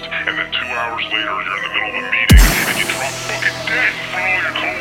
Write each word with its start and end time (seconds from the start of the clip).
and 0.00 0.38
then 0.38 0.50
two 0.52 0.66
hours 0.72 1.04
later 1.04 1.20
you're 1.20 1.56
in 1.56 1.62
the 1.62 1.68
middle 1.68 1.88
of 1.88 1.94
a 1.94 2.10
meeting 2.10 2.40
and 2.40 2.78
you 2.78 2.86
drop 2.86 3.12
fucking 3.28 3.58
dead 3.68 3.92
in 3.92 4.04
front 4.08 4.24
of 4.24 4.32
all 4.32 4.40
your 4.40 4.52
coworkers. 4.52 4.71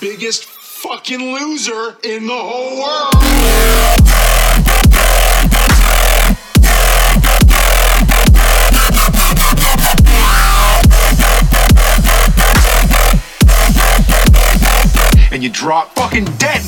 Biggest 0.00 0.44
fucking 0.44 1.20
loser 1.20 1.96
in 2.02 2.26
the 2.26 2.34
whole 2.34 2.80
world. 2.80 3.14
And 15.32 15.42
you 15.42 15.50
drop 15.50 15.94
fucking 15.94 16.24
dead. 16.36 16.62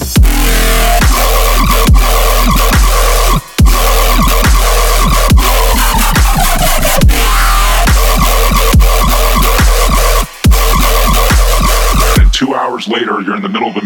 You're 13.29 13.37
in 13.37 13.43
the 13.43 13.49
middle 13.51 13.69
of 13.69 13.77
a. 13.77 13.81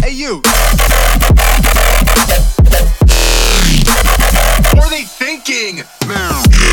Hey, 0.00 0.12
you. 0.12 0.40
What 4.74 4.84
are 4.84 4.90
they 4.90 5.02
thinking? 5.02 5.82
Nobody 6.06 6.63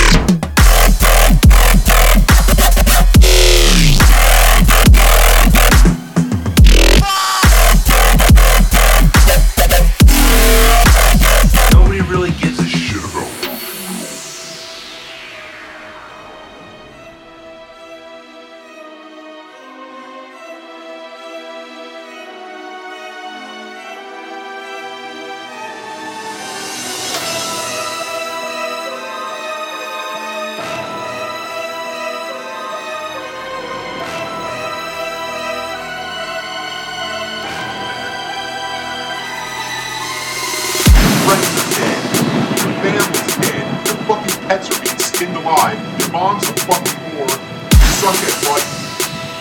pets 44.51 44.67
are 44.69 44.81
being 44.83 44.99
skinned 44.99 45.37
alive. 45.37 45.79
Your 45.99 46.11
mom's 46.11 46.43
a 46.43 46.53
fucking 46.53 46.99
whore. 47.13 47.37
You 47.71 47.89
suck 47.99 48.19
at 48.27 48.35
life. 48.49 48.69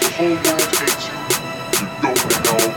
The 0.00 0.08
whole 0.14 0.36
world 0.44 0.70
hates 0.78 1.04
you. 1.08 1.14
You 1.78 1.86
go 2.00 2.10
to 2.14 2.28
hell. 2.46 2.70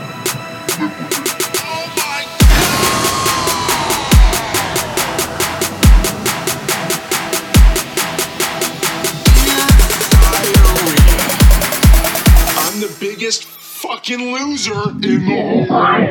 I'm 12.58 12.76
the 12.80 12.90
biggest 12.98 13.44
fucking 13.44 14.22
loser 14.32 14.90
in 14.90 15.00
the 15.00 15.14
whole 15.24 15.68
world. 15.68 16.10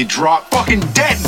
you 0.00 0.06
drop 0.06 0.50
fucking 0.50 0.80
dead. 0.94 1.18